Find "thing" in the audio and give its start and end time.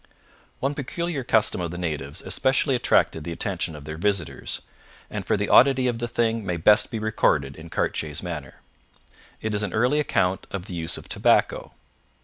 6.07-6.43